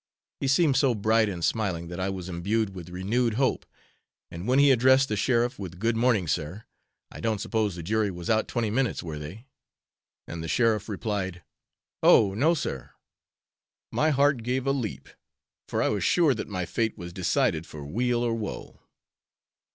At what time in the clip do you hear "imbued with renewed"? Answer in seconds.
2.27-3.35